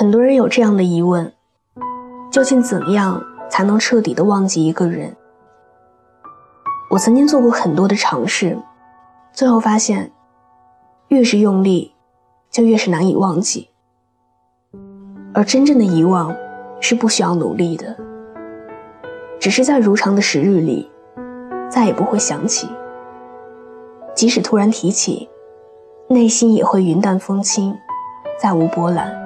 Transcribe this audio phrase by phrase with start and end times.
[0.00, 1.30] 很多人有这样的疑问：
[2.32, 5.14] 究竟怎样才能彻底的忘记一个人？
[6.88, 8.56] 我曾经做过很多的尝试，
[9.30, 10.10] 最后发现，
[11.08, 11.92] 越是用力，
[12.50, 13.68] 就越是难以忘记。
[15.34, 16.34] 而真正的遗忘，
[16.80, 17.94] 是不需要努力的，
[19.38, 20.90] 只是在如常的时日里，
[21.68, 22.66] 再也不会想起。
[24.14, 25.28] 即使突然提起，
[26.08, 27.76] 内心也会云淡风轻，
[28.40, 29.19] 再无波澜。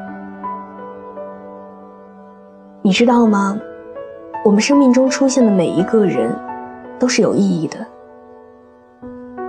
[2.87, 3.59] 你知道吗？
[4.45, 6.31] 我们生命中出现的每一个人。
[6.97, 7.77] 都是有意义的，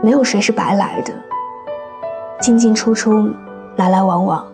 [0.02, 1.13] 没有谁是白来的。
[2.41, 3.29] 进进出出，
[3.77, 4.45] 来来往往，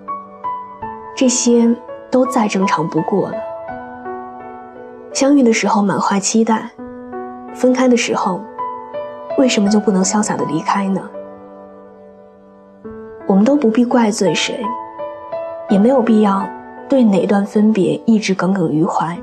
[1.16, 1.74] 这些
[2.12, 3.38] 都再正常不过了。
[5.14, 6.70] 相遇的时候满怀期待，
[7.56, 8.42] 分开的时候，
[9.38, 11.02] 为什么就不能潇洒的离开呢？
[13.26, 14.64] 我们都不必怪罪谁，
[15.70, 16.46] 也没有必要
[16.92, 19.18] 对哪段分别一直耿耿于怀。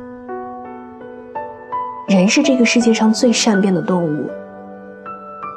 [2.08, 4.26] 人是这个世界上最善变的动物，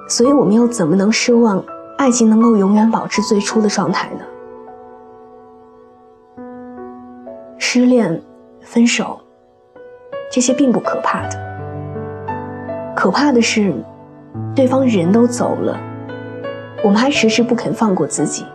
[0.09, 1.63] 所以我们又怎么能奢望
[1.97, 4.25] 爱情能够永远保持最初的状态呢？
[7.57, 8.21] 失恋、
[8.59, 9.17] 分手，
[10.29, 13.73] 这些并不可怕的，可怕的是，
[14.53, 15.79] 对方人都走了，
[16.83, 18.45] 我们还迟迟不肯放过自己，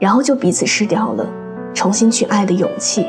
[0.00, 1.24] 然后就彼此失掉了
[1.78, 3.06] 重新去爱的勇气。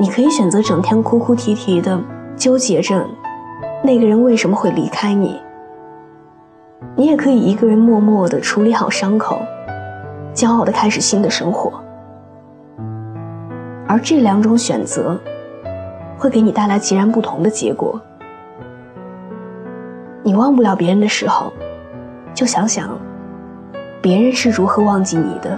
[0.00, 1.96] 你可以选择整天哭哭啼啼的
[2.34, 3.06] 纠结着
[3.84, 5.40] 那个人为什么会离开你，
[6.96, 9.40] 你也可以一个人默默的处理好伤口，
[10.34, 11.72] 骄傲的开始新的生活。
[13.86, 15.16] 而这两种选择，
[16.18, 18.00] 会给你带来截然不同的结果。
[20.24, 21.52] 你忘不了别人的时候，
[22.34, 22.98] 就想想
[24.02, 25.56] 别人是如何忘记你的。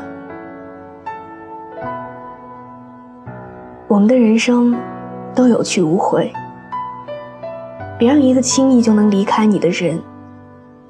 [3.90, 4.78] 我们的人生
[5.34, 6.32] 都有去无回，
[7.98, 10.00] 别让一个轻易就能离开你的人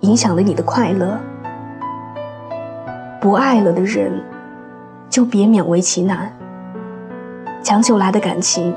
[0.01, 1.19] 影响了你的快乐。
[3.19, 4.23] 不爱了的人，
[5.09, 6.31] 就别勉为其难。
[7.63, 8.77] 强求来的感情，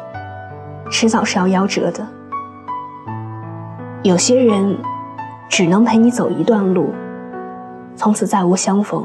[0.89, 2.07] 迟早是要夭折的。
[4.03, 4.77] 有些人
[5.49, 6.93] 只能陪你走一段路，
[7.97, 9.03] 从此再无相逢。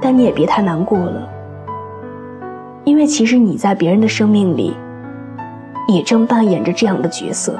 [0.00, 1.28] 但你也别太难过了。
[2.88, 4.74] 因为其实你在别人的生命里，
[5.88, 7.54] 也正扮演着这样的角色。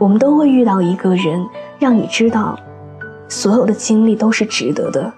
[0.00, 1.46] 我们都会遇到一个人，
[1.78, 2.58] 让你知道，
[3.28, 5.14] 所有的经历都是值得的。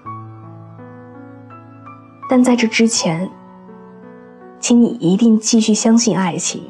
[2.29, 3.27] 但在这之前，
[4.59, 6.61] 请你一定继续相信爱情，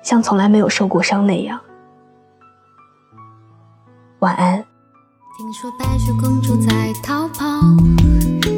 [0.00, 1.58] 像从来没有受过伤那样。
[4.20, 4.64] 晚安。
[5.36, 7.44] 听说白雪公主在逃跑，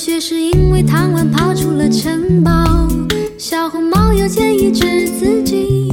[0.00, 2.88] 白雪是因为贪玩跑出了城堡，
[3.36, 5.92] 小红帽又建议只自己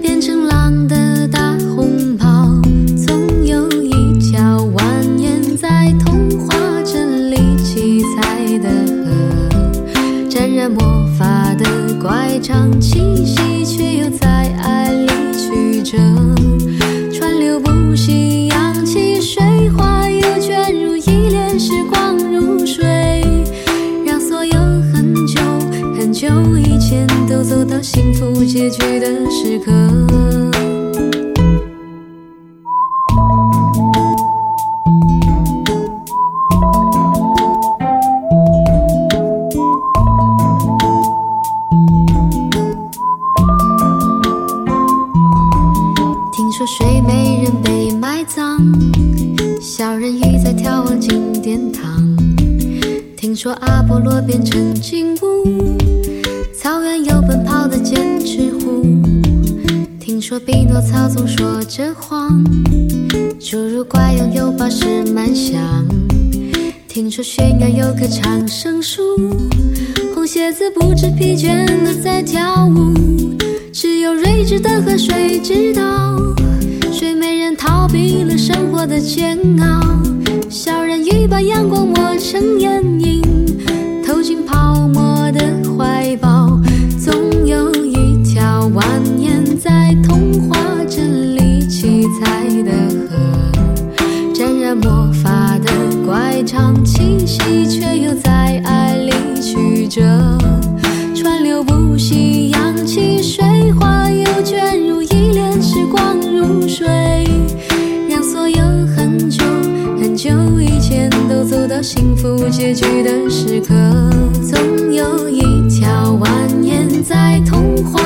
[0.00, 2.58] 变成狼的大红袍。
[2.96, 4.82] 总有一条蜿
[5.18, 8.70] 蜒在童话镇里七彩的
[9.04, 9.90] 河，
[10.30, 14.26] 沾染魔法的乖张气息，却又在
[14.62, 15.06] 爱里
[15.36, 15.98] 曲折，
[17.12, 18.41] 川流不息，
[26.22, 29.72] 就以前都走到幸福结局的时刻。
[46.30, 48.60] 听说睡美人被埋葬，
[49.60, 52.00] 小人鱼在眺望金殿堂。
[53.16, 55.72] 听说阿波罗变成金乌。
[56.62, 58.86] 草原有奔跑的剑齿虎，
[59.98, 62.40] 听说匹诺曹总说着谎，
[63.40, 65.60] 侏儒怪拥有宝石满箱，
[66.86, 69.02] 听说悬崖有棵长生树，
[70.14, 72.94] 红鞋子不知疲倦的在跳舞，
[73.72, 76.16] 只有睿智的河水知道，
[76.92, 79.82] 睡美人逃避了生活的煎熬，
[80.48, 83.20] 小人鱼把阳光磨成眼影，
[84.06, 85.11] 投进泡沫
[92.42, 92.72] 七彩的
[93.08, 93.16] 河，
[94.34, 95.70] 沾染魔法的
[96.04, 100.02] 乖张气息，却又在爱里曲折，
[101.14, 103.44] 川流不息，扬起水
[103.78, 106.88] 花，又卷入一帘时光如水，
[108.08, 108.60] 让所有
[108.96, 109.44] 很久
[110.00, 110.30] 很久
[110.60, 113.74] 以前都走到幸福结局的时刻。
[114.42, 116.26] 总有一条蜿
[116.60, 118.00] 蜒在童话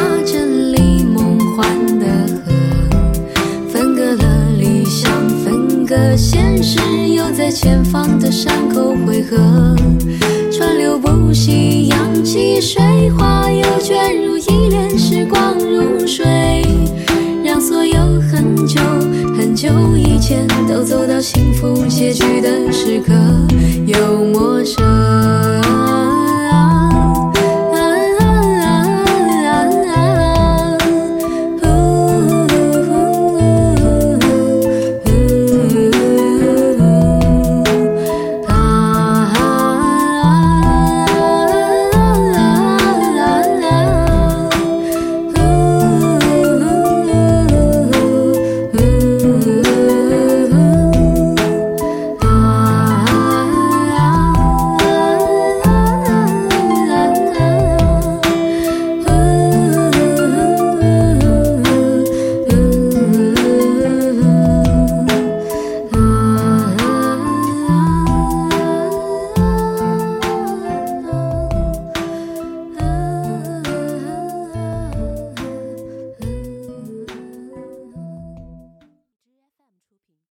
[7.46, 9.36] 在前方的山口汇合。
[10.50, 16.66] 川流不息，扬起水花，又卷入一帘时光如水，
[17.44, 18.80] 让所有很久
[19.38, 21.20] 很久以前都走到